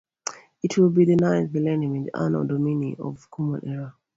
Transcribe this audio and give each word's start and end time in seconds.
It 0.63 0.79
will 0.79 0.89
be 0.89 1.05
the 1.05 1.15
ninth 1.15 1.51
millennium 1.53 1.93
in 1.93 2.05
the 2.05 2.17
Anno 2.17 2.43
Domini 2.43 2.95
or 2.97 3.15
Common 3.29 3.61
Era. 3.67 3.93